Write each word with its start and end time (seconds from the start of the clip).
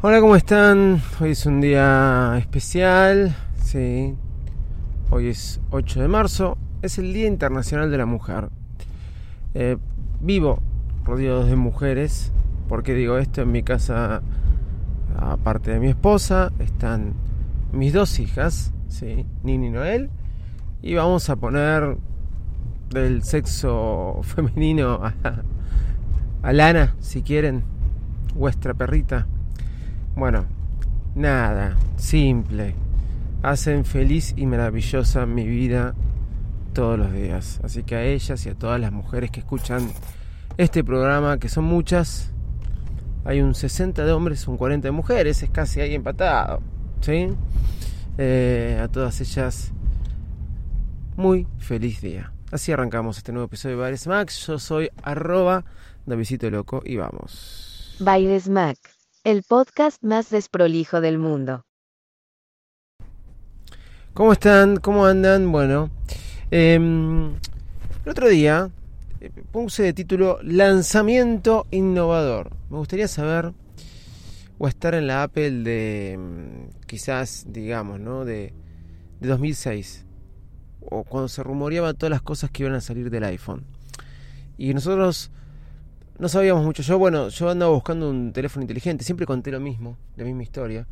Hola, 0.00 0.20
¿cómo 0.20 0.36
están? 0.36 1.02
Hoy 1.20 1.32
es 1.32 1.44
un 1.44 1.60
día 1.60 2.36
especial, 2.38 3.34
sí. 3.60 4.14
Hoy 5.10 5.26
es 5.26 5.60
8 5.72 6.02
de 6.02 6.06
marzo, 6.06 6.56
es 6.82 6.98
el 6.98 7.12
Día 7.12 7.26
Internacional 7.26 7.90
de 7.90 7.98
la 7.98 8.06
Mujer. 8.06 8.48
Eh, 9.54 9.76
vivo 10.20 10.60
rodeado 11.04 11.44
de 11.44 11.56
mujeres, 11.56 12.30
porque 12.68 12.94
digo 12.94 13.18
esto 13.18 13.42
en 13.42 13.50
mi 13.50 13.64
casa, 13.64 14.22
aparte 15.18 15.72
de 15.72 15.80
mi 15.80 15.88
esposa, 15.88 16.52
están 16.60 17.14
mis 17.72 17.92
dos 17.92 18.20
hijas, 18.20 18.72
sí, 18.86 19.26
Nini 19.42 19.66
y 19.66 19.70
Noel, 19.70 20.10
y 20.80 20.94
vamos 20.94 21.28
a 21.28 21.34
poner 21.34 21.96
del 22.90 23.24
sexo 23.24 24.20
femenino 24.22 25.00
a, 25.02 25.42
a 26.42 26.52
Lana, 26.52 26.94
si 27.00 27.22
quieren, 27.22 27.64
vuestra 28.36 28.74
perrita. 28.74 29.26
Bueno, 30.18 30.46
nada, 31.14 31.76
simple. 31.96 32.74
Hacen 33.44 33.84
feliz 33.84 34.34
y 34.36 34.46
maravillosa 34.46 35.26
mi 35.26 35.46
vida 35.46 35.94
todos 36.74 36.98
los 36.98 37.12
días. 37.12 37.60
Así 37.62 37.84
que 37.84 37.94
a 37.94 38.02
ellas 38.02 38.44
y 38.44 38.48
a 38.48 38.56
todas 38.56 38.80
las 38.80 38.90
mujeres 38.90 39.30
que 39.30 39.38
escuchan 39.38 39.88
este 40.56 40.82
programa, 40.82 41.38
que 41.38 41.48
son 41.48 41.66
muchas, 41.66 42.32
hay 43.24 43.40
un 43.40 43.54
60 43.54 44.04
de 44.04 44.10
hombres, 44.10 44.48
un 44.48 44.56
40 44.56 44.88
de 44.88 44.90
mujeres, 44.90 45.40
es 45.44 45.50
casi 45.50 45.80
ahí 45.80 45.94
empatado. 45.94 46.62
¿Sí? 47.00 47.28
Eh, 48.18 48.80
a 48.82 48.88
todas 48.88 49.20
ellas, 49.20 49.70
muy 51.16 51.46
feliz 51.58 52.00
día. 52.00 52.32
Así 52.50 52.72
arrancamos 52.72 53.18
este 53.18 53.30
nuevo 53.30 53.46
episodio 53.46 53.76
de 53.76 53.82
Baires 53.82 54.08
Max. 54.08 54.44
Yo 54.48 54.58
soy 54.58 54.90
arroba 55.00 55.64
Davidito 56.06 56.50
Loco 56.50 56.82
y 56.84 56.96
vamos. 56.96 57.94
Baires 58.00 58.48
Mac, 58.48 58.78
el 59.30 59.42
podcast 59.42 60.02
más 60.02 60.30
desprolijo 60.30 61.02
del 61.02 61.18
mundo. 61.18 61.66
¿Cómo 64.14 64.32
están? 64.32 64.78
¿Cómo 64.78 65.04
andan? 65.04 65.52
Bueno, 65.52 65.90
em, 66.50 67.34
el 68.06 68.10
otro 68.10 68.26
día 68.28 68.70
eh, 69.20 69.30
puse 69.52 69.82
de 69.82 69.92
título 69.92 70.38
Lanzamiento 70.40 71.66
innovador. 71.70 72.56
Me 72.70 72.78
gustaría 72.78 73.06
saber 73.06 73.52
o 74.56 74.66
estar 74.66 74.94
en 74.94 75.06
la 75.06 75.24
Apple 75.24 75.62
de 75.62 76.12
em, 76.12 76.70
quizás, 76.86 77.44
digamos, 77.48 78.00
¿no? 78.00 78.24
De, 78.24 78.54
de 79.20 79.28
2006 79.28 80.06
o 80.80 81.04
cuando 81.04 81.28
se 81.28 81.42
rumoreaban 81.42 81.96
todas 81.96 82.12
las 82.12 82.22
cosas 82.22 82.50
que 82.50 82.62
iban 82.62 82.74
a 82.76 82.80
salir 82.80 83.10
del 83.10 83.24
iPhone. 83.24 83.66
Y 84.56 84.72
nosotros 84.72 85.30
no 86.18 86.28
sabíamos 86.28 86.64
mucho. 86.64 86.82
Yo, 86.82 86.98
bueno, 86.98 87.28
yo 87.28 87.50
andaba 87.50 87.72
buscando 87.72 88.10
un 88.10 88.32
teléfono 88.32 88.62
inteligente, 88.62 89.04
siempre 89.04 89.26
conté 89.26 89.50
lo 89.50 89.60
mismo, 89.60 89.96
la 90.16 90.24
misma 90.24 90.42
historia. 90.42 90.86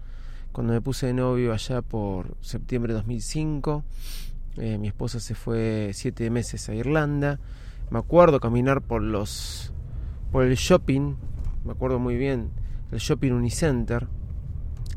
Cuando 0.53 0.73
me 0.73 0.81
puse 0.81 1.07
de 1.07 1.15
novio 1.15 1.53
allá 1.53 1.83
por 1.83 2.37
septiembre 2.41 2.93
de 2.93 2.99
2005, 2.99 3.85
eh, 4.59 4.79
mi 4.79 4.89
esposa 4.89 5.21
se 5.21 5.35
fue 5.35 5.91
siete 5.93 6.31
meses 6.31 6.69
a 6.69 6.75
Irlanda. 6.75 7.41
Me 7.91 7.99
acuerdo 7.99 8.41
caminar 8.41 8.83
por 8.83 9.03
los 9.03 9.73
por 10.31 10.45
el 10.45 10.55
shopping, 10.57 11.15
me 11.65 11.73
acuerdo 11.73 11.99
muy 11.99 12.17
bien, 12.17 12.51
el 12.91 12.99
shopping 12.99 13.33
Unicenter, 13.33 14.07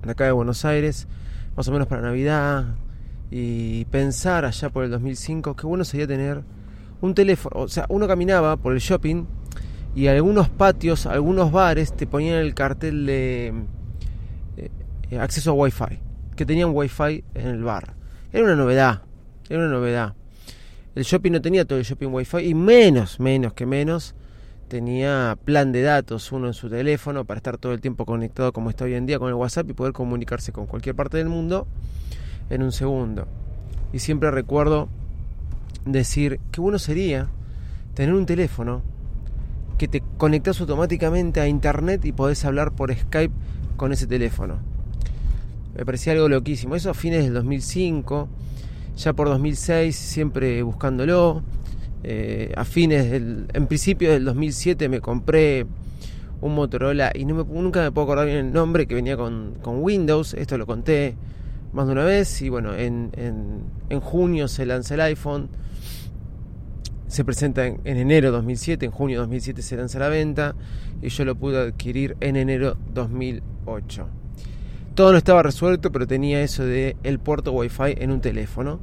de 0.03 0.11
acá 0.11 0.25
de 0.25 0.31
Buenos 0.31 0.65
Aires, 0.65 1.07
más 1.55 1.67
o 1.67 1.71
menos 1.71 1.87
para 1.87 2.01
Navidad, 2.01 2.75
y 3.31 3.85
pensar 3.85 4.43
allá 4.45 4.69
por 4.69 4.83
el 4.83 4.91
2005 4.91 5.55
que 5.55 5.67
bueno 5.67 5.83
sería 5.83 6.07
tener 6.07 6.43
un 7.01 7.13
teléfono, 7.13 7.61
o 7.61 7.67
sea, 7.67 7.85
uno 7.89 8.07
caminaba 8.07 8.57
por 8.57 8.73
el 8.73 8.79
shopping 8.79 9.25
y 9.95 10.07
algunos 10.07 10.49
patios, 10.49 11.05
algunos 11.05 11.51
bares 11.51 11.95
te 11.95 12.07
ponían 12.07 12.35
el 12.35 12.53
cartel 12.53 13.05
de 13.05 13.53
eh, 14.57 15.19
acceso 15.19 15.51
a 15.51 15.53
Wi-Fi, 15.53 15.99
que 16.35 16.45
tenían 16.45 16.71
Wi-Fi 16.73 17.23
en 17.33 17.47
el 17.47 17.63
bar. 17.63 17.93
Era 18.31 18.43
una 18.43 18.55
novedad, 18.55 19.01
era 19.49 19.59
una 19.59 19.69
novedad. 19.69 20.13
El 20.95 21.03
shopping 21.03 21.31
no 21.31 21.41
tenía 21.41 21.65
todo 21.65 21.79
el 21.79 21.85
shopping 21.85 22.07
Wi-Fi 22.07 22.39
y 22.39 22.53
menos, 22.53 23.19
menos 23.19 23.53
que 23.53 23.65
menos 23.65 24.15
tenía 24.67 25.37
plan 25.43 25.71
de 25.71 25.81
datos 25.81 26.31
uno 26.31 26.47
en 26.47 26.53
su 26.53 26.69
teléfono 26.69 27.25
para 27.25 27.37
estar 27.39 27.57
todo 27.57 27.73
el 27.73 27.81
tiempo 27.81 28.05
conectado 28.05 28.53
como 28.53 28.69
está 28.69 28.85
hoy 28.85 28.93
en 28.93 29.05
día 29.05 29.17
con 29.17 29.29
el 29.29 29.33
WhatsApp 29.33 29.69
y 29.69 29.73
poder 29.73 29.93
comunicarse 29.93 30.51
con 30.51 30.67
cualquier 30.67 30.95
parte 30.95 31.17
del 31.17 31.27
mundo 31.27 31.67
en 32.49 32.63
un 32.63 32.71
segundo. 32.71 33.27
Y 33.91 33.99
siempre 33.99 34.29
recuerdo 34.29 34.87
decir 35.85 36.39
qué 36.51 36.61
bueno 36.61 36.77
sería 36.77 37.29
tener 37.95 38.13
un 38.13 38.25
teléfono 38.25 38.83
que 39.79 39.87
te 39.87 40.03
conectas 40.17 40.59
automáticamente 40.61 41.39
a 41.39 41.47
internet 41.47 42.05
y 42.05 42.11
podés 42.11 42.45
hablar 42.45 42.73
por 42.73 42.93
Skype 42.93 43.33
con 43.77 43.91
ese 43.93 44.05
teléfono. 44.05 44.59
Me 45.75 45.85
parecía 45.85 46.13
algo 46.13 46.27
loquísimo. 46.27 46.75
Eso 46.75 46.89
a 46.91 46.93
fines 46.93 47.23
del 47.23 47.33
2005, 47.33 48.27
ya 48.97 49.13
por 49.13 49.29
2006 49.29 49.95
siempre 49.95 50.61
buscándolo. 50.61 51.41
Eh, 52.03 52.53
a 52.55 52.65
fines 52.65 53.09
del, 53.09 53.47
en 53.53 53.67
principio 53.67 54.11
del 54.11 54.25
2007 54.25 54.87
me 54.87 55.01
compré 55.01 55.65
un 56.41 56.55
Motorola 56.55 57.11
y 57.13 57.25
no 57.25 57.35
me, 57.35 57.43
nunca 57.43 57.81
me 57.81 57.91
puedo 57.91 58.05
acordar 58.05 58.25
bien 58.25 58.37
el 58.37 58.53
nombre 58.53 58.85
que 58.85 58.95
venía 58.95 59.15
con, 59.15 59.55
con 59.61 59.81
Windows. 59.81 60.33
Esto 60.33 60.57
lo 60.57 60.65
conté 60.65 61.15
más 61.71 61.85
de 61.85 61.93
una 61.93 62.03
vez 62.03 62.41
y 62.41 62.49
bueno, 62.49 62.75
en, 62.75 63.11
en, 63.13 63.61
en 63.89 63.99
junio 64.01 64.49
se 64.49 64.65
lanza 64.65 64.95
el 64.95 65.01
iPhone, 65.01 65.49
se 67.09 67.25
presenta 67.25 67.65
en, 67.65 67.81
en, 67.83 67.97
enero 67.97 68.31
2007, 68.31 68.85
en 68.85 68.91
junio 68.91 69.19
2007 69.19 69.61
se 69.61 69.75
lanza 69.75 69.99
la 69.99 70.07
venta 70.07 70.55
y 71.01 71.09
yo 71.09 71.25
lo 71.25 71.35
pude 71.35 71.59
adquirir 71.59 72.15
en 72.21 72.37
enero 72.37 72.77
2008. 72.93 74.07
Todo 74.95 75.11
no 75.11 75.17
estaba 75.17 75.43
resuelto, 75.43 75.91
pero 75.91 76.07
tenía 76.07 76.41
eso 76.41 76.63
de 76.65 76.95
el 77.03 77.19
puerto 77.19 77.51
Wi-Fi 77.51 77.95
en 77.97 78.11
un 78.11 78.21
teléfono. 78.21 78.79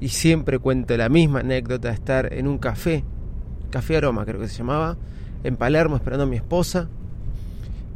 Y 0.00 0.08
siempre 0.08 0.58
cuento 0.58 0.96
la 0.96 1.08
misma 1.08 1.40
anécdota 1.40 1.88
de 1.88 1.94
estar 1.94 2.32
en 2.32 2.46
un 2.46 2.58
café, 2.58 3.04
Café 3.70 3.96
Aroma 3.96 4.24
creo 4.24 4.40
que 4.40 4.48
se 4.48 4.58
llamaba, 4.58 4.96
en 5.44 5.56
Palermo 5.56 5.96
esperando 5.96 6.24
a 6.24 6.26
mi 6.26 6.36
esposa, 6.36 6.88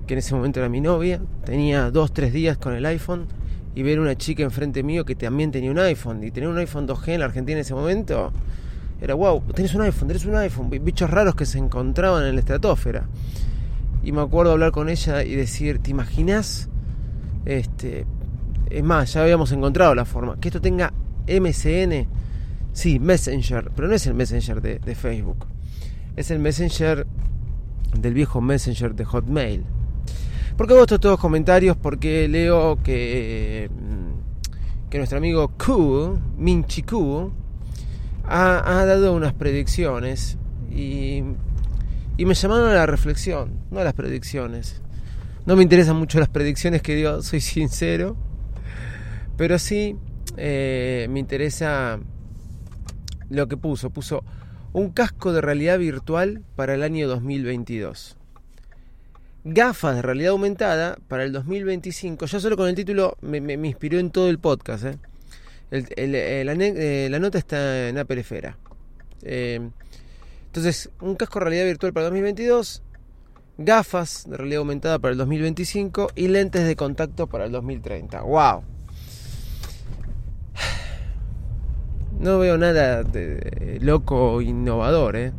que 0.07 0.15
en 0.15 0.19
ese 0.19 0.35
momento 0.35 0.61
era 0.61 0.69
mi 0.69 0.81
novia. 0.81 1.21
Tenía 1.45 1.91
dos, 1.91 2.13
tres 2.13 2.33
días 2.33 2.59
con 2.59 2.75
el 2.75 2.85
iPhone 2.87 3.27
y 3.75 3.83
ver 3.83 4.01
una 4.01 4.17
chica 4.17 4.43
enfrente 4.43 4.83
mío 4.83 5.05
que 5.05 5.15
también 5.15 5.51
tenía 5.51 5.71
un 5.71 5.79
iPhone 5.79 6.23
y 6.23 6.31
tener 6.31 6.49
un 6.49 6.59
iPhone 6.59 6.87
2G 6.87 7.09
en 7.15 7.21
la 7.21 7.27
Argentina 7.27 7.59
en 7.59 7.63
ese 7.63 7.75
momento 7.75 8.33
era 9.01 9.15
wow, 9.15 9.43
tenés 9.55 9.75
un 9.75 9.83
iPhone, 9.83 10.09
tenés 10.09 10.25
un 10.25 10.37
iPhone, 10.37 10.71
bichos 10.71 11.11
raros 11.11 11.35
que 11.35 11.47
se 11.47 11.59
encontraban 11.59 12.27
en 12.27 12.35
la 12.35 12.41
estratosfera. 12.41 13.07
Y 14.03 14.13
me 14.13 14.21
acuerdo 14.21 14.53
hablar 14.53 14.71
con 14.71 14.89
ella 14.89 15.25
y 15.25 15.35
decir, 15.35 15.79
¿te 15.79 15.91
imaginas? 15.91 16.69
Este, 17.45 18.07
es 18.71 18.83
más, 18.83 19.13
ya 19.13 19.23
habíamos 19.23 19.53
encontrado 19.53 19.95
la 19.95 20.05
forma, 20.05 20.39
que 20.41 20.49
esto 20.49 20.61
tenga 20.61 20.93
MSN, 21.29 22.07
sí, 22.73 22.99
Messenger, 22.99 23.71
pero 23.75 23.89
no 23.89 23.95
es 23.95 24.07
el 24.07 24.15
Messenger 24.15 24.61
de, 24.61 24.95
Facebook, 24.95 25.47
es 26.17 26.31
el 26.31 26.39
Messenger 26.39 27.07
del 27.99 28.15
viejo 28.15 28.41
Messenger 28.41 28.95
de 28.95 29.05
Hotmail. 29.05 29.65
¿Por 30.57 30.67
qué 30.67 30.75
hago 30.75 30.83
estos 30.83 31.01
todos 31.01 31.19
comentarios? 31.19 31.77
Porque 31.77 32.29
leo 32.29 32.79
que, 32.83 33.69
que 34.89 34.99
nuestro 34.99 35.19
amigo 35.19 35.53
Q, 35.59 36.19
Minchi 36.39 36.83
Q, 36.83 37.33
ha, 38.27 38.85
dado 38.85 39.13
unas 39.13 39.33
predicciones 39.33 40.39
y, 40.71 41.23
me 42.19 42.35
llamaron 42.35 42.69
a 42.69 42.75
la 42.75 42.87
reflexión, 42.87 43.61
no 43.71 43.81
a 43.81 43.85
las 43.85 43.95
predicciones. 43.95 44.81
No 45.47 45.57
me 45.57 45.63
interesan 45.63 45.97
mucho 45.97 46.19
las 46.19 46.29
predicciones 46.29 46.81
que 46.81 46.95
dio, 46.95 47.23
soy 47.23 47.41
sincero, 47.41 48.17
pero 49.37 49.59
sí 49.59 49.97
eh, 50.37 51.07
me 51.11 51.21
interesa 51.21 51.99
lo 53.29 53.47
que 53.47 53.57
puso. 53.57 53.91
Puso 53.91 54.25
un 54.73 54.91
casco 54.91 55.33
de 55.33 55.41
realidad 55.41 55.79
virtual 55.79 56.43
para 56.57 56.75
el 56.75 56.83
año 56.83 57.09
2022 57.09 58.17
gafas 59.45 59.97
de 59.97 60.03
realidad 60.03 60.31
aumentada 60.31 60.97
para 61.07 61.25
el 61.25 61.33
2025. 61.33 62.27
Ya 62.27 62.41
solo 62.41 62.57
con 62.57 62.69
el 62.69 62.75
título 62.75 63.17
me, 63.21 63.41
me, 63.41 63.57
me 63.57 63.69
inspiró 63.69 63.99
en 63.99 64.11
todo 64.11 64.29
el 64.29 64.39
podcast. 64.39 64.85
¿eh? 64.85 64.99
Eh, 65.71 67.09
la, 67.11 67.19
nota 67.19 67.39
está 67.39 67.89
en 67.89 67.99
Apple 67.99 68.21
Esfera. 68.21 68.57
Eh, 69.23 69.61
Entonces, 70.47 70.91
un 71.01 71.17
casco 71.17 71.41
realidad 71.41 71.65
virtual 71.65 71.93
para 71.93 72.07
el 72.07 72.13
2022, 72.13 72.83
gafas 73.59 74.29
de 74.29 74.37
realidad 74.37 74.61
aumentada 74.61 74.99
para 74.99 75.13
el 75.13 75.19
2025 75.19 76.09
y 76.15 76.29
lentes 76.29 76.67
de 76.67 76.77
contacto 76.77 77.27
para 77.27 77.47
el 77.47 77.53
2030. 77.53 78.23
¡Wow! 78.23 78.63
No 82.21 82.39
veo 82.39 82.57
nada 82.57 83.03
de 83.03 83.79
loco 83.81 84.35
o 84.35 84.41
innovador, 84.41 85.17
¿eh? 85.17 85.33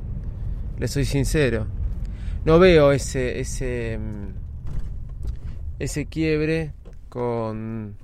Le 0.77 0.87
soy 0.87 1.05
sincero. 1.05 1.67
No 2.43 2.59
veo 2.59 2.91
ese, 2.91 3.39
ese, 3.39 3.97
mm, 3.97 4.33
ese 5.79 6.05
quiebre 6.05 6.73
con 7.09 7.95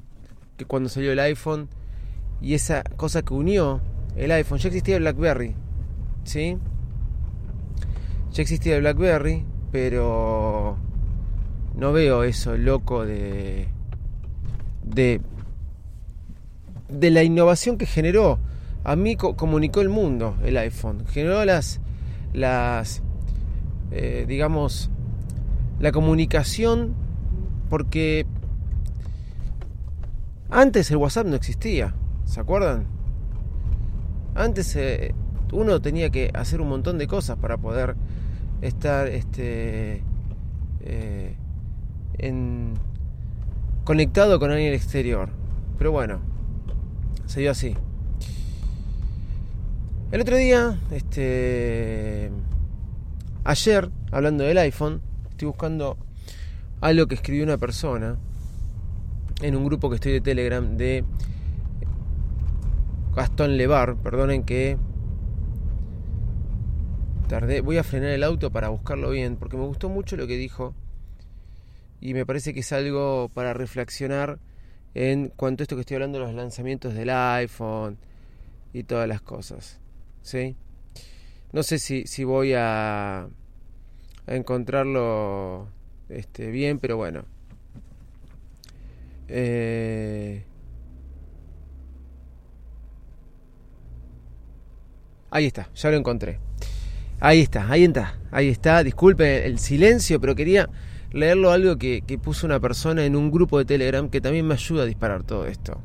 que 0.58 0.66
cuando 0.66 0.90
salió 0.90 1.12
el 1.12 1.20
iPhone 1.20 1.68
y 2.42 2.56
esa 2.56 2.84
cosa 2.84 3.22
que 3.22 3.34
unió 3.34 3.82
el 4.16 4.32
iPhone. 4.32 4.60
Ya 4.60 4.68
existía 4.68 4.96
el 4.96 5.04
BlackBerry, 5.04 5.56
¿sí? 6.24 6.58
Ya 8.32 8.42
existía 8.42 8.76
el 8.76 8.82
BlackBerry, 8.82 9.46
pero 9.72 10.78
no 11.76 11.92
veo 11.94 12.24
eso 12.24 12.58
loco 12.58 13.06
de 13.06 13.68
de 14.84 15.22
de 16.90 17.10
la 17.12 17.24
innovación 17.24 17.78
que 17.78 17.86
generó. 17.86 18.40
A 18.84 18.96
mí 18.96 19.16
comunicó 19.16 19.82
el 19.82 19.90
mundo 19.90 20.36
el 20.44 20.58
iPhone, 20.58 21.06
generó 21.08 21.46
las 21.46 21.80
las 22.34 23.04
eh, 23.92 24.26
digamos 24.28 24.90
la 25.80 25.92
comunicación 25.92 26.94
porque 27.70 28.26
antes 30.50 30.92
el 30.92 30.98
WhatsApp 30.98 31.28
no 31.28 31.36
existía, 31.36 31.96
¿se 32.26 32.40
acuerdan? 32.40 32.86
Antes 34.36 34.76
eh, 34.76 35.14
uno 35.52 35.82
tenía 35.82 36.10
que 36.10 36.32
hacer 36.34 36.62
un 36.62 36.70
montón 36.70 36.98
de 36.98 37.08
cosas 37.08 37.38
para 37.38 37.58
poder 37.58 37.96
estar 38.62 39.08
este, 39.08 40.04
eh, 40.82 41.36
en, 42.18 42.74
conectado 43.84 44.40
con 44.40 44.52
alguien 44.52 44.74
exterior. 44.74 45.30
Pero 45.78 45.92
bueno, 45.92 46.20
se 47.26 47.42
dio 47.42 47.52
así. 47.52 47.76
El 50.12 50.22
otro 50.22 50.36
día, 50.36 50.78
este, 50.92 52.32
ayer, 53.44 53.90
hablando 54.12 54.44
del 54.44 54.58
iPhone, 54.58 55.02
estoy 55.30 55.48
buscando 55.48 55.98
algo 56.82 57.08
que 57.08 57.16
escribió 57.16 57.44
una 57.44 57.58
persona 57.58 58.18
en 59.42 59.56
un 59.56 59.66
grupo 59.66 59.90
que 59.90 59.96
estoy 59.96 60.12
de 60.14 60.22
Telegram 60.22 60.78
de 60.78 61.04
Gastón 63.16 63.58
Levar, 63.58 63.98
perdonen 63.98 64.44
que 64.44 64.78
tardé, 67.28 67.62
voy 67.62 67.78
a 67.78 67.84
frenar 67.84 68.10
el 68.10 68.24
auto 68.24 68.52
para 68.52 68.70
buscarlo 68.70 69.10
bien, 69.10 69.36
porque 69.36 69.58
me 69.58 69.66
gustó 69.66 69.90
mucho 69.90 70.18
lo 70.18 70.28
que 70.28 70.38
dijo 70.38 70.74
y 72.02 72.14
me 72.14 72.26
parece 72.26 72.54
que 72.54 72.62
es 72.62 72.72
algo 72.74 73.30
para 73.34 73.54
reflexionar 73.54 74.40
en 74.96 75.30
cuanto 75.30 75.62
a 75.62 75.64
esto 75.64 75.76
que 75.76 75.82
estoy 75.82 75.96
hablando 75.96 76.20
de 76.20 76.26
los 76.26 76.34
lanzamientos 76.34 76.94
del 76.94 77.10
iPhone 77.10 77.98
y 78.74 78.84
todas 78.84 79.08
las 79.08 79.22
cosas. 79.22 79.80
¿Sí? 80.22 80.56
No 81.54 81.64
sé 81.64 81.80
si, 81.80 82.08
si 82.08 82.24
voy 82.24 82.54
a, 82.56 83.28
encontrarlo 84.28 85.68
este, 86.10 86.50
bien, 86.50 86.80
pero 86.80 86.98
bueno. 86.98 87.26
Eh, 89.28 90.44
Ahí 95.32 95.46
está, 95.46 95.70
ya 95.74 95.90
lo 95.90 95.98
encontré. 95.98 96.40
Ahí 97.22 97.40
está, 97.40 97.72
ahí 97.72 97.86
está, 97.86 98.18
ahí 98.32 98.50
está. 98.50 98.84
Disculpe 98.84 99.46
el 99.46 99.60
silencio, 99.60 100.20
pero 100.20 100.36
quería 100.36 100.70
leerlo 101.14 101.52
algo 101.52 101.78
que, 101.78 102.04
puso 102.22 102.46
una 102.46 102.60
persona 102.60 103.06
en 103.06 103.16
un 103.16 103.32
grupo 103.32 103.58
de 103.58 103.66
Telegram 103.66 104.10
que 104.10 104.20
también 104.20 104.46
me 104.46 104.56
ayuda 104.56 104.84
a 104.84 104.86
disparar 104.86 105.24
todo 105.24 105.48
esto. 105.48 105.80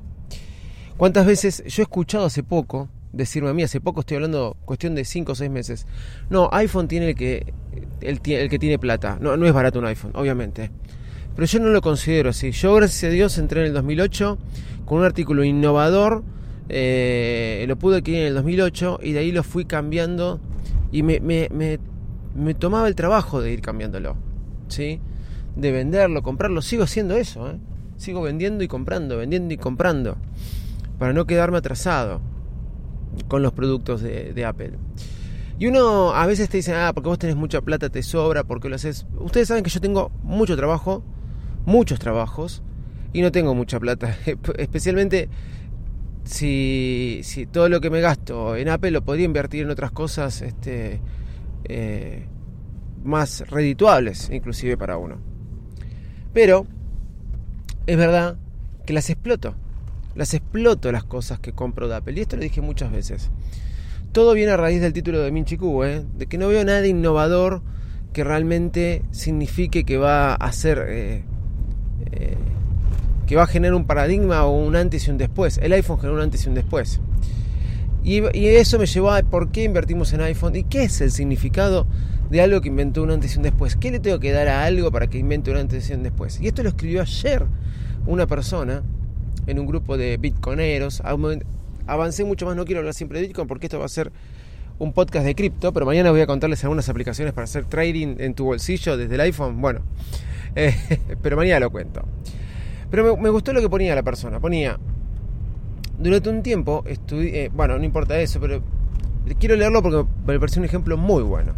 ¿Cuántas 0.97 1.27
veces 1.27 1.63
yo 1.67 1.83
he 1.83 1.85
escuchado 1.85 2.25
hace 2.25 2.43
poco 2.43 2.89
decirme 3.13 3.51
a 3.51 3.55
mí, 3.55 3.63
hace 3.63 3.81
poco 3.81 4.01
estoy 4.01 4.17
hablando 4.17 4.57
cuestión 4.65 4.95
de 4.95 5.05
5 5.05 5.33
o 5.33 5.35
6 5.35 5.51
meses, 5.51 5.87
no, 6.29 6.51
iPhone 6.53 6.89
tiene 6.89 7.11
el 7.11 7.15
que, 7.15 7.55
el, 8.01 8.21
el, 8.25 8.51
que 8.51 8.59
tiene 8.59 8.79
plata. 8.79 9.17
No, 9.21 9.37
no 9.37 9.47
es 9.47 9.53
barato 9.53 9.79
un 9.79 9.87
iPhone, 9.87 10.11
obviamente. 10.15 10.71
Pero 11.35 11.47
yo 11.47 11.61
no 11.61 11.69
lo 11.69 11.81
considero 11.83 12.31
así. 12.31 12.51
Yo, 12.51 12.75
gracias 12.75 13.11
a 13.11 13.15
Dios, 13.15 13.39
entré 13.39 13.61
en 13.61 13.67
el 13.69 13.73
2008 13.75 14.39
con 14.85 14.99
un 14.99 15.05
artículo 15.05 15.45
innovador 15.45 16.25
eh, 16.69 17.65
lo 17.69 17.77
pude 17.77 17.99
adquirir 17.99 18.23
en 18.23 18.27
el 18.29 18.35
2008 18.35 19.01
y 19.03 19.13
de 19.13 19.21
ahí 19.21 19.33
lo 19.33 19.43
fui 19.43 19.65
cambiando 19.65 20.41
y 20.91 21.03
me, 21.03 21.21
me, 21.21 21.49
me, 22.35 22.55
tomaba 22.55 22.89
el 22.89 22.95
trabajo 22.95 23.41
de 23.41 23.53
ir 23.53 23.61
cambiándolo, 23.61 24.17
¿sí? 24.69 25.01
De 25.55 25.73
venderlo, 25.73 26.23
comprarlo, 26.23 26.63
sigo 26.63 26.85
haciendo 26.85 27.17
eso, 27.17 27.51
¿eh? 27.51 27.59
Sigo 27.97 28.23
vendiendo 28.23 28.63
y 28.63 28.69
comprando, 28.69 29.17
vendiendo 29.17 29.55
y 29.55 29.57
comprando, 29.57 30.17
para 30.99 31.13
no 31.13 31.27
quedarme 31.27 31.59
atrasado 31.59 32.21
con 33.29 33.43
los 33.43 33.53
productos 33.53 34.03
de, 34.03 34.33
de 34.33 34.45
Apple. 34.45 34.73
Y 35.59 35.67
uno 35.69 36.13
a 36.15 36.27
veces 36.27 36.51
te 36.51 36.59
dice, 36.59 36.75
ah, 36.75 36.93
porque 36.95 37.09
vos 37.09 37.19
tenés 37.19 37.37
mucha 37.37 37.63
plata, 37.63 37.89
te 37.89 38.03
sobra, 38.03 38.45
porque 38.45 38.69
lo 38.69 38.75
haces. 38.75 39.07
Ustedes 39.19 39.49
saben 39.49 39.65
que 39.65 39.71
yo 39.71 39.81
tengo 39.81 40.11
mucho 40.23 40.55
trabajo, 40.57 41.03
muchos 41.65 41.99
trabajos, 41.99 42.63
y 43.15 43.23
no 43.23 43.33
tengo 43.33 43.55
mucha 43.55 43.81
plata. 43.81 44.15
Especialmente 44.59 45.31
si, 46.27 47.21
si 47.23 47.47
todo 47.47 47.69
lo 47.69 47.81
que 47.81 47.89
me 47.89 48.01
gasto 48.01 48.57
en 48.57 48.69
Apple 48.69 48.91
lo 48.91 49.05
podría 49.05 49.25
invertir 49.25 49.63
en 49.63 49.71
otras 49.71 49.93
cosas 49.93 50.43
este, 50.43 51.01
eh, 51.65 52.27
más 53.05 53.49
redituables, 53.49 54.29
inclusive 54.31 54.77
para 54.77 54.99
uno. 54.99 55.19
Pero 56.35 56.67
es 57.87 57.97
verdad 57.97 58.37
que 58.85 58.93
las 58.93 59.09
exploto. 59.09 59.55
Las 60.17 60.35
exploto 60.35 60.91
las 60.91 61.05
cosas 61.05 61.39
que 61.39 61.53
compro 61.53 61.89
de 61.89 61.95
Apple. 61.95 62.15
Y 62.17 62.21
esto 62.23 62.37
lo 62.37 62.43
dije 62.43 62.61
muchas 62.61 62.91
veces. 62.91 63.31
Todo 64.11 64.35
viene 64.35 64.53
a 64.53 64.57
raíz 64.57 64.81
del 64.81 64.93
título 64.93 65.21
de 65.21 65.31
Minchi 65.31 65.59
¿eh? 65.85 66.05
de 66.17 66.27
que 66.27 66.39
no 66.39 66.49
veo 66.49 66.65
nada 66.65 66.87
innovador 66.87 67.63
que 68.13 68.25
realmente 68.25 69.03
signifique 69.13 69.85
que 69.85 69.99
va 69.99 70.35
a 70.35 70.53
ser 70.53 70.87
eh, 70.89 71.25
que 73.27 73.37
va 73.37 73.45
a 73.45 73.47
generar 73.47 73.75
un 73.75 73.85
paradigma 73.85 74.45
o 74.45 74.57
un 74.57 74.77
antes 74.77 75.07
y 75.07 75.11
un 75.11 75.19
después. 75.19 75.59
El 75.59 75.73
iPhone 75.73 75.99
generó 75.99 76.15
un 76.15 76.23
antes 76.23 76.45
y 76.45 76.49
un 76.49 76.55
después. 76.55 77.01
Y, 78.05 78.23
eso 78.35 78.79
me 78.79 78.87
llevó 78.87 79.11
a 79.11 79.21
por 79.23 79.51
qué 79.51 79.65
invertimos 79.65 80.13
en 80.13 80.21
iPhone 80.21 80.55
y 80.55 80.63
qué 80.63 80.85
es 80.85 81.01
el 81.01 81.11
significado 81.11 81.89
de 82.31 82.41
algo 82.41 82.61
que 82.61 82.69
inventó 82.69 83.03
un 83.03 83.11
antes 83.11 83.35
y 83.35 83.39
un 83.39 83.43
después. 83.43 83.75
¿Qué 83.75 83.91
le 83.91 83.99
tengo 83.99 84.21
que 84.21 84.31
dar 84.31 84.47
a 84.47 84.65
algo 84.65 84.93
para 84.93 85.09
que 85.09 85.19
invente 85.19 85.51
un 85.51 85.57
antes 85.57 85.91
y 85.91 85.93
un 85.93 86.05
después? 86.05 86.41
Y 86.41 86.47
esto 86.47 86.63
lo 86.63 86.69
escribió 86.69 87.03
ayer 87.03 87.45
una 88.07 88.29
persona 88.29 88.85
en 89.49 89.59
un 89.59 89.67
grupo 89.67 89.97
de 89.97 90.19
bitcoineros. 90.19 91.03
Avancé 91.87 92.25
mucho 92.25 92.47
más, 92.47 92.55
no 92.55 92.65
quiero 92.65 92.81
hablar 92.81 92.95
siempre 92.95 93.21
de 93.21 93.27
Bitcoin 93.27 93.49
porque 93.49 93.67
esto 93.67 93.79
va 93.79 93.87
a 93.87 93.89
ser 93.89 94.13
un 94.79 94.93
podcast 94.93 95.25
de 95.25 95.35
cripto, 95.35 95.73
pero 95.73 95.87
mañana 95.87 96.11
voy 96.11 96.21
a 96.21 96.27
contarles 96.27 96.63
algunas 96.65 96.89
aplicaciones 96.89 97.33
para 97.33 97.45
hacer 97.45 97.65
trading 97.65 98.17
en 98.19 98.35
tu 98.35 98.45
bolsillo 98.45 98.97
desde 98.97 99.15
el 99.15 99.21
iPhone. 99.23 99.61
Bueno, 99.61 99.81
eh, 100.57 100.75
pero 101.23 101.37
mañana 101.37 101.61
lo 101.61 101.71
cuento. 101.71 102.05
Pero 102.91 103.17
me, 103.17 103.31
gustó 103.31 103.53
lo 103.53 103.61
que 103.61 103.69
ponía 103.69 103.95
la 103.95 104.03
persona. 104.03 104.41
Ponía, 104.41 104.79
durante 105.99 106.29
un 106.29 106.43
tiempo 106.43 106.85
estudié, 106.87 107.45
eh, 107.45 107.51
bueno, 107.53 107.79
no 107.79 107.85
importa 107.85 108.19
eso, 108.21 108.41
pero 108.41 108.63
quiero 109.39 109.57
leerlo 109.57 109.83
porque 109.83 110.09
me 110.27 110.39
pareció 110.39 110.61
un 110.61 110.67
ejemplo 110.67 110.97
muy 110.97 111.23
bueno. 111.23 111.53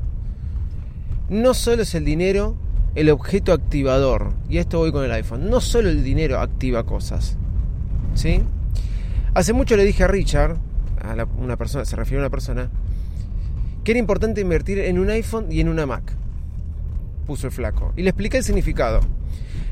No 1.29 1.53
solo 1.55 1.83
es 1.83 1.95
el 1.95 2.05
dinero 2.05 2.57
el 2.95 3.11
objeto 3.11 3.53
activador, 3.53 4.33
y 4.49 4.59
esto 4.59 4.79
voy 4.79 4.91
con 4.91 5.05
el 5.05 5.13
iPhone, 5.13 5.49
no 5.49 5.61
solo 5.61 5.89
el 5.89 6.03
dinero 6.03 6.41
activa 6.41 6.85
cosas. 6.85 7.37
¿Sí? 8.15 8.43
Hace 9.35 9.53
mucho 9.53 9.77
le 9.77 9.85
dije 9.85 10.03
a 10.03 10.09
Richard, 10.09 10.57
a 11.01 11.27
una 11.39 11.57
persona, 11.57 11.85
se 11.85 11.95
refiere 11.95 12.19
a 12.19 12.25
una 12.27 12.31
persona, 12.31 12.71
que 13.85 13.93
era 13.93 14.01
importante 14.01 14.41
invertir 14.41 14.81
en 14.81 14.99
un 14.99 15.11
iPhone 15.11 15.47
y 15.51 15.61
en 15.61 15.69
una 15.69 15.87
Mac. 15.87 16.13
Puso 17.27 17.47
el 17.47 17.53
flaco. 17.53 17.93
Y 17.97 18.03
le 18.03 18.11
expliqué 18.11 18.39
el 18.39 18.45
significado. 18.45 19.01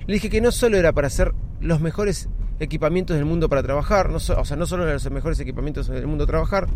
Le 0.06 0.14
dije 0.14 0.30
que 0.30 0.40
no 0.40 0.52
solo 0.52 0.76
era 0.76 0.92
para 0.92 1.08
hacer 1.08 1.34
los 1.60 1.80
mejores 1.80 2.28
equipamientos 2.60 3.16
del 3.16 3.26
mundo 3.26 3.48
para 3.48 3.62
trabajar, 3.62 4.10
o 4.10 4.18
sea, 4.20 4.56
no 4.56 4.66
solo 4.66 4.86
los 4.86 5.10
mejores 5.10 5.38
equipamientos 5.40 5.88
del 5.88 6.06
mundo 6.06 6.26
trabajar, 6.26 6.66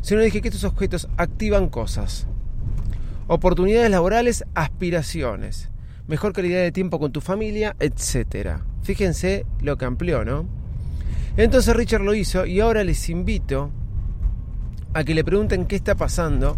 sino 0.00 0.20
dije 0.20 0.40
que 0.40 0.48
estos 0.48 0.64
objetos 0.64 1.08
activan 1.16 1.68
cosas. 1.68 2.26
Oportunidades 3.26 3.90
laborales, 3.90 4.44
aspiraciones, 4.54 5.70
mejor 6.06 6.32
calidad 6.32 6.60
de 6.60 6.70
tiempo 6.70 6.98
con 7.00 7.12
tu 7.12 7.20
familia, 7.20 7.74
etc. 7.80 8.60
Fíjense 8.82 9.46
lo 9.60 9.76
que 9.76 9.84
amplió, 9.84 10.24
¿no? 10.24 10.46
Entonces 11.36 11.74
Richard 11.74 12.02
lo 12.02 12.14
hizo 12.14 12.46
y 12.46 12.60
ahora 12.60 12.84
les 12.84 13.08
invito 13.10 13.70
a 14.94 15.04
que 15.04 15.14
le 15.14 15.24
pregunten 15.24 15.66
qué 15.66 15.76
está 15.76 15.96
pasando 15.96 16.56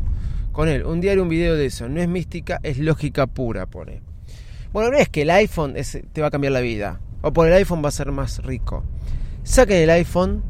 con 0.52 0.68
él. 0.68 0.84
Un 0.84 1.00
diario, 1.00 1.22
un 1.22 1.28
video 1.28 1.56
de 1.56 1.66
eso. 1.66 1.88
No 1.88 2.00
es 2.00 2.08
mística, 2.08 2.60
es 2.62 2.78
lógica 2.78 3.26
pura, 3.26 3.66
pone. 3.66 4.02
Bueno, 4.72 4.90
no 4.90 4.98
es 4.98 5.08
que 5.08 5.22
el 5.22 5.30
iPhone 5.30 5.74
te 6.12 6.20
va 6.20 6.28
a 6.28 6.30
cambiar 6.30 6.52
la 6.52 6.60
vida 6.60 7.00
o 7.22 7.32
por 7.32 7.48
el 7.48 7.54
iPhone 7.54 7.82
va 7.84 7.88
a 7.88 7.92
ser 7.92 8.12
más 8.12 8.42
rico. 8.44 8.84
Saquen 9.42 9.82
el 9.82 9.90
iPhone, 9.90 10.42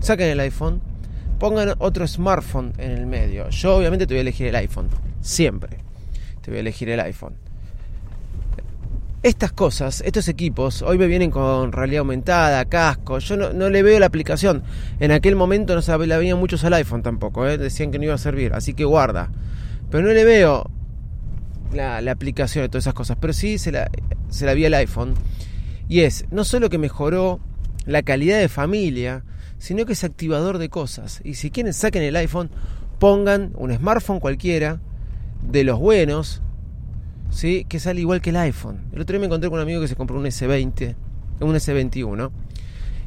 saquen 0.00 0.28
el 0.28 0.40
iPhone, 0.40 0.80
pongan 1.38 1.74
otro 1.78 2.06
smartphone 2.06 2.72
en 2.78 2.90
el 2.90 3.06
medio. 3.06 3.48
Yo 3.50 3.76
obviamente 3.76 4.06
te 4.06 4.14
voy 4.14 4.18
a 4.18 4.22
elegir 4.22 4.46
el 4.48 4.56
iPhone. 4.56 4.88
Siempre. 5.20 5.78
Te 6.42 6.50
voy 6.50 6.58
a 6.58 6.60
elegir 6.60 6.88
el 6.90 7.00
iPhone. 7.00 7.34
Estas 9.22 9.52
cosas, 9.52 10.02
estos 10.06 10.28
equipos, 10.28 10.80
hoy 10.80 10.96
me 10.96 11.06
vienen 11.06 11.30
con 11.30 11.72
realidad 11.72 12.00
aumentada, 12.00 12.64
casco. 12.64 13.18
Yo 13.18 13.36
no, 13.36 13.68
le 13.68 13.82
veo 13.82 13.98
la 13.98 14.06
aplicación. 14.06 14.62
En 14.98 15.12
aquel 15.12 15.36
momento 15.36 15.74
no 15.74 15.82
se 15.82 15.96
la 16.06 16.16
veían 16.16 16.38
muchos 16.38 16.64
al 16.64 16.72
iPhone 16.72 17.02
tampoco. 17.02 17.46
¿eh? 17.46 17.58
Decían 17.58 17.90
que 17.90 17.98
no 17.98 18.04
iba 18.04 18.14
a 18.14 18.18
servir. 18.18 18.54
Así 18.54 18.72
que 18.72 18.84
guarda. 18.84 19.30
Pero 19.90 20.06
no 20.06 20.12
le 20.14 20.24
veo 20.24 20.70
la, 21.74 21.98
aplicación 22.10 22.64
de 22.64 22.70
todas 22.70 22.84
esas 22.84 22.94
cosas. 22.94 23.18
Pero 23.20 23.34
sí 23.34 23.58
se 23.58 23.72
la, 23.72 23.90
se 24.30 24.46
la 24.46 24.54
vi 24.54 24.64
al 24.64 24.74
iPhone. 24.74 25.14
Y 25.90 26.02
es 26.02 26.24
no 26.30 26.44
solo 26.44 26.70
que 26.70 26.78
mejoró 26.78 27.40
la 27.84 28.02
calidad 28.02 28.38
de 28.38 28.48
familia, 28.48 29.24
sino 29.58 29.84
que 29.84 29.94
es 29.94 30.04
activador 30.04 30.58
de 30.58 30.68
cosas. 30.68 31.20
Y 31.24 31.34
si 31.34 31.50
quieren 31.50 31.72
saquen 31.72 32.04
el 32.04 32.14
iPhone, 32.14 32.48
pongan 33.00 33.50
un 33.56 33.74
smartphone 33.74 34.20
cualquiera 34.20 34.80
de 35.42 35.64
los 35.64 35.80
buenos, 35.80 36.42
¿sí? 37.30 37.66
que 37.68 37.80
sale 37.80 38.00
igual 38.02 38.20
que 38.20 38.30
el 38.30 38.36
iPhone. 38.36 38.82
El 38.92 39.00
otro 39.00 39.14
día 39.14 39.20
me 39.20 39.26
encontré 39.26 39.50
con 39.50 39.58
un 39.58 39.64
amigo 39.64 39.80
que 39.80 39.88
se 39.88 39.96
compró 39.96 40.16
un 40.16 40.26
S20, 40.26 40.94
un 41.40 41.56
S21. 41.56 42.30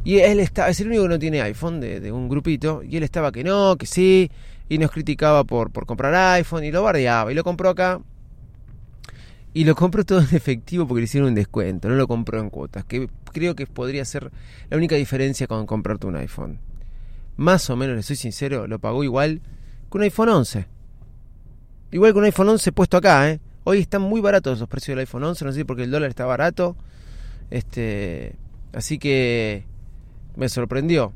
Y 0.03 0.17
él 0.19 0.41
está, 0.41 0.67
es 0.67 0.81
el 0.81 0.87
único 0.87 1.03
que 1.03 1.09
no 1.09 1.19
tiene 1.19 1.41
iPhone 1.41 1.79
de, 1.79 2.11
un 2.11 2.27
grupito. 2.27 2.83
Y 2.83 2.97
él 2.97 3.03
estaba 3.03 3.31
que 3.31 3.45
no, 3.45 3.77
que 3.77 3.85
sí. 3.85 4.29
Y 4.67 4.77
nos 4.77 4.91
criticaba 4.91 5.45
por, 5.45 5.71
por 5.71 5.85
comprar 5.85 6.13
iPhone 6.35 6.65
y 6.65 6.71
lo 6.71 6.83
bardeaba. 6.83 7.31
Y 7.31 7.35
lo 7.35 7.45
compró 7.45 7.69
acá. 7.69 8.01
Y 9.53 9.65
lo 9.65 9.75
compró 9.75 10.03
todo 10.03 10.19
en 10.19 10.35
efectivo 10.35 10.87
porque 10.87 11.01
le 11.01 11.05
hicieron 11.05 11.29
un 11.29 11.35
descuento. 11.35 11.87
No 11.87 11.95
lo 11.95 12.07
compró 12.07 12.39
en 12.39 12.49
cuotas. 12.49 12.85
Que 12.85 13.07
creo 13.31 13.55
que 13.55 13.67
podría 13.67 14.03
ser 14.05 14.31
la 14.69 14.77
única 14.77 14.95
diferencia 14.95 15.47
con 15.47 15.65
comprarte 15.65 16.07
un 16.07 16.15
iPhone. 16.15 16.59
Más 17.37 17.69
o 17.69 17.75
menos, 17.75 17.95
le 17.95 18.03
soy 18.03 18.15
sincero, 18.15 18.67
lo 18.67 18.79
pagó 18.79 19.03
igual 19.03 19.41
que 19.91 19.97
un 19.97 20.03
iPhone 20.03 20.29
11. 20.29 20.67
Igual 21.91 22.13
que 22.13 22.19
un 22.19 22.25
iPhone 22.25 22.49
11 22.49 22.71
puesto 22.71 22.97
acá, 22.97 23.29
¿eh? 23.29 23.39
Hoy 23.63 23.79
están 23.79 24.01
muy 24.01 24.19
baratos 24.19 24.59
los 24.59 24.67
precios 24.67 24.95
del 24.95 24.99
iPhone 24.99 25.23
11, 25.23 25.45
no 25.45 25.51
sé 25.51 25.65
porque 25.65 25.83
el 25.83 25.91
dólar 25.91 26.09
está 26.09 26.25
barato. 26.25 26.75
Este, 27.49 28.35
así 28.73 28.97
que 28.97 29.65
me 30.35 30.49
sorprendió. 30.49 31.13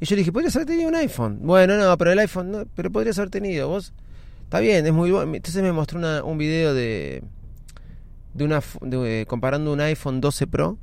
Y 0.00 0.04
yo 0.04 0.16
dije, 0.16 0.32
podrías 0.32 0.54
haber 0.56 0.66
tenido 0.66 0.88
un 0.88 0.96
iPhone. 0.96 1.38
Bueno, 1.42 1.78
no, 1.78 1.96
pero 1.96 2.12
el 2.12 2.18
iPhone, 2.18 2.68
pero 2.74 2.90
podrías 2.90 3.18
haber 3.18 3.30
tenido. 3.30 3.68
Vos, 3.68 3.94
está 4.46 4.60
bien, 4.60 4.86
es 4.86 4.92
muy 4.92 5.10
bueno. 5.10 5.34
Entonces 5.34 5.62
me 5.62 5.72
mostró 5.72 6.00
un 6.24 6.38
video 6.38 6.72
de 6.72 7.22
de 8.32 8.44
una 8.44 8.60
comparando 9.26 9.72
un 9.72 9.80
iPhone 9.80 10.20
12 10.20 10.46
Pro 10.46 10.78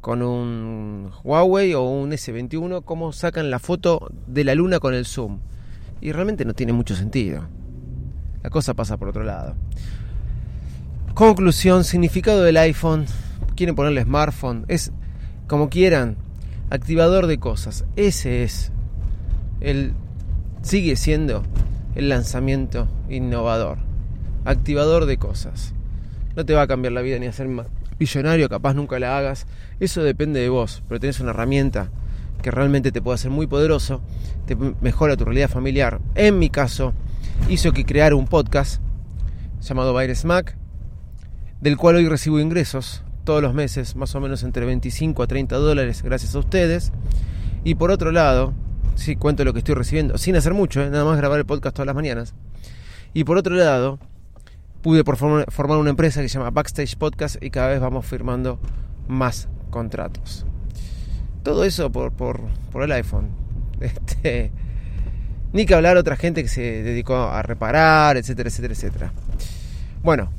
con 0.00 0.22
un 0.22 1.10
Huawei 1.24 1.74
o 1.74 1.82
un 1.82 2.12
S21 2.12 2.84
cómo 2.84 3.12
sacan 3.12 3.50
la 3.50 3.58
foto 3.58 4.10
de 4.26 4.44
la 4.44 4.54
luna 4.54 4.78
con 4.78 4.94
el 4.94 5.04
zoom. 5.04 5.40
Y 6.00 6.12
realmente 6.12 6.44
no 6.44 6.54
tiene 6.54 6.72
mucho 6.72 6.94
sentido. 6.94 7.42
La 8.42 8.50
cosa 8.50 8.74
pasa 8.74 8.96
por 8.96 9.08
otro 9.08 9.24
lado. 9.24 9.56
Conclusión 11.14 11.82
significado 11.84 12.42
del 12.42 12.56
iPhone. 12.56 13.06
Quieren 13.56 13.74
ponerle 13.74 14.04
smartphone. 14.04 14.64
Es 14.68 14.92
como 15.48 15.68
quieran 15.68 16.16
activador 16.70 17.26
de 17.26 17.38
cosas. 17.38 17.84
Ese 17.96 18.44
es 18.44 18.70
el 19.60 19.92
sigue 20.62 20.94
siendo 20.94 21.42
el 21.94 22.08
lanzamiento 22.08 22.88
innovador 23.08 23.78
activador 24.44 25.06
de 25.06 25.18
cosas 25.18 25.74
no 26.34 26.44
te 26.46 26.54
va 26.54 26.62
a 26.62 26.66
cambiar 26.66 26.92
la 26.92 27.02
vida 27.02 27.18
ni 27.18 27.26
a 27.26 27.32
ser 27.32 27.48
millonario, 27.98 28.48
capaz 28.48 28.72
nunca 28.72 29.00
la 29.00 29.18
hagas. 29.18 29.48
Eso 29.80 30.04
depende 30.04 30.38
de 30.38 30.48
vos, 30.48 30.84
pero 30.86 31.00
tenés 31.00 31.18
una 31.18 31.30
herramienta 31.30 31.90
que 32.42 32.52
realmente 32.52 32.92
te 32.92 33.02
puede 33.02 33.16
hacer 33.16 33.32
muy 33.32 33.48
poderoso, 33.48 34.00
te 34.46 34.56
mejora 34.80 35.16
tu 35.16 35.24
realidad 35.24 35.48
familiar. 35.48 36.00
En 36.14 36.38
mi 36.38 36.48
caso, 36.48 36.94
hizo 37.48 37.72
que 37.72 37.84
creara 37.84 38.14
un 38.14 38.28
podcast 38.28 38.80
llamado 39.60 39.96
Virus 39.96 40.24
Mac, 40.24 40.56
del 41.60 41.76
cual 41.76 41.96
hoy 41.96 42.08
recibo 42.08 42.38
ingresos 42.38 43.02
todos 43.24 43.42
los 43.42 43.52
meses, 43.52 43.96
más 43.96 44.14
o 44.14 44.20
menos 44.20 44.44
entre 44.44 44.64
25 44.64 45.24
a 45.24 45.26
30 45.26 45.56
dólares, 45.56 46.02
gracias 46.02 46.36
a 46.36 46.38
ustedes. 46.38 46.92
Y 47.64 47.74
por 47.74 47.90
otro 47.90 48.12
lado, 48.12 48.54
si 48.98 49.14
cuento 49.14 49.44
lo 49.44 49.52
que 49.52 49.60
estoy 49.60 49.76
recibiendo, 49.76 50.18
sin 50.18 50.34
hacer 50.34 50.54
mucho, 50.54 50.82
¿eh? 50.82 50.90
nada 50.90 51.04
más 51.04 51.16
grabar 51.16 51.38
el 51.38 51.46
podcast 51.46 51.76
todas 51.76 51.86
las 51.86 51.94
mañanas. 51.94 52.34
Y 53.14 53.22
por 53.22 53.38
otro 53.38 53.54
lado, 53.54 54.00
pude 54.82 55.04
formar 55.04 55.78
una 55.78 55.90
empresa 55.90 56.20
que 56.20 56.28
se 56.28 56.36
llama 56.36 56.50
Backstage 56.50 56.96
Podcast 56.96 57.40
y 57.40 57.50
cada 57.50 57.68
vez 57.68 57.80
vamos 57.80 58.04
firmando 58.04 58.58
más 59.06 59.48
contratos. 59.70 60.44
Todo 61.44 61.62
eso 61.64 61.92
por, 61.92 62.12
por, 62.12 62.40
por 62.72 62.82
el 62.82 62.92
iPhone. 62.92 63.30
Este, 63.80 64.50
ni 65.52 65.64
que 65.64 65.72
hablar 65.72 65.96
otra 65.96 66.16
gente 66.16 66.42
que 66.42 66.48
se 66.48 66.82
dedicó 66.82 67.14
a 67.14 67.40
reparar, 67.42 68.16
etcétera, 68.16 68.48
etcétera, 68.48 68.74
etcétera. 68.74 69.12
Bueno, 70.02 70.32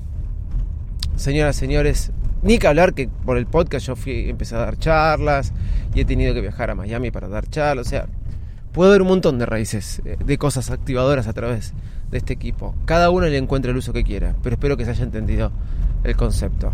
señoras, 1.15 1.55
señores, 1.55 2.11
ni 2.41 2.57
que 2.57 2.67
hablar 2.67 2.93
que 2.93 3.07
por 3.07 3.37
el 3.37 3.45
podcast 3.45 3.87
yo 3.87 3.95
fui, 3.95 4.29
empecé 4.29 4.55
a 4.55 4.59
dar 4.59 4.77
charlas 4.77 5.53
y 5.95 6.01
he 6.01 6.05
tenido 6.05 6.33
que 6.33 6.41
viajar 6.41 6.69
a 6.69 6.75
Miami 6.75 7.11
para 7.11 7.29
dar 7.29 7.47
charlas. 7.47 7.87
O 7.87 7.89
sea, 7.89 8.07
puedo 8.71 8.91
ver 8.91 9.01
un 9.01 9.07
montón 9.07 9.39
de 9.39 9.45
raíces, 9.45 10.01
eh, 10.05 10.17
de 10.23 10.37
cosas 10.37 10.69
activadoras 10.69 11.27
a 11.27 11.33
través 11.33 11.73
de 12.11 12.17
este 12.17 12.33
equipo. 12.33 12.75
Cada 12.85 13.09
uno 13.09 13.27
le 13.27 13.37
encuentra 13.37 13.71
el 13.71 13.77
uso 13.77 13.93
que 13.93 14.03
quiera, 14.03 14.35
pero 14.43 14.55
espero 14.55 14.77
que 14.77 14.85
se 14.85 14.91
haya 14.91 15.03
entendido 15.03 15.51
el 16.03 16.15
concepto. 16.15 16.73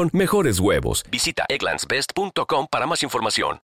mejores 0.13 0.59
huevos. 0.59 1.03
Visita 1.11 1.45
egglandsbest.com 1.49 2.67
para 2.69 2.87
más 2.87 3.03
información. 3.03 3.59